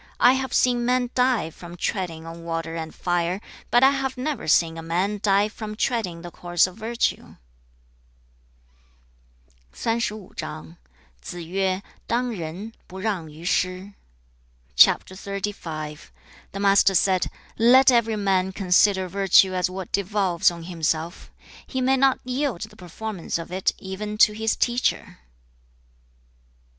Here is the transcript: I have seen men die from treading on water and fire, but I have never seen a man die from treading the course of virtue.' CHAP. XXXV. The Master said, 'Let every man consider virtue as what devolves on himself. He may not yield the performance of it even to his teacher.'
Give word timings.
I 0.19 0.33
have 0.33 0.51
seen 0.51 0.83
men 0.83 1.11
die 1.13 1.51
from 1.51 1.77
treading 1.77 2.25
on 2.25 2.43
water 2.43 2.75
and 2.75 2.91
fire, 2.95 3.39
but 3.69 3.83
I 3.83 3.91
have 3.91 4.17
never 4.17 4.47
seen 4.47 4.75
a 4.75 4.81
man 4.81 5.19
die 5.21 5.47
from 5.47 5.75
treading 5.75 6.23
the 6.23 6.31
course 6.31 6.65
of 6.65 6.75
virtue.' 6.77 7.35
CHAP. 9.71 9.99
XXXV. 11.21 11.83
The 16.51 16.59
Master 16.59 16.95
said, 16.95 17.27
'Let 17.59 17.91
every 17.91 18.15
man 18.15 18.51
consider 18.53 19.07
virtue 19.07 19.53
as 19.53 19.69
what 19.69 19.91
devolves 19.91 20.49
on 20.49 20.63
himself. 20.63 21.29
He 21.67 21.79
may 21.79 21.95
not 21.97 22.19
yield 22.23 22.61
the 22.61 22.75
performance 22.75 23.37
of 23.37 23.51
it 23.51 23.71
even 23.77 24.17
to 24.17 24.33
his 24.33 24.55
teacher.' 24.55 25.19